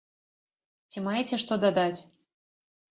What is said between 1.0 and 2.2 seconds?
маеце што дадаць?